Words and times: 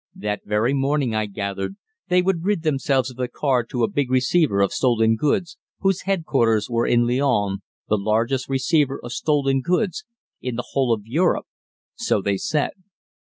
That 0.15 0.41
very 0.45 0.73
morning, 0.73 1.13
I 1.13 1.27
gathered, 1.27 1.75
they 2.07 2.23
would 2.23 2.43
rid 2.43 2.63
themselves 2.63 3.11
of 3.11 3.17
the 3.17 3.27
car 3.27 3.63
to 3.65 3.83
a 3.83 3.87
big 3.87 4.09
receiver 4.09 4.59
of 4.59 4.73
stolen 4.73 5.15
goods, 5.15 5.59
whose 5.81 6.01
headquarters 6.01 6.67
were 6.71 6.87
in 6.87 7.05
Lyons, 7.05 7.59
the 7.87 7.97
largest 7.99 8.49
receiver 8.49 8.99
of 9.03 9.11
stolen 9.13 9.61
goods 9.61 10.03
in 10.41 10.55
the 10.55 10.65
whole 10.71 10.91
of 10.91 11.05
Europe, 11.05 11.45
so 11.93 12.19
they 12.19 12.37
said. 12.37 12.71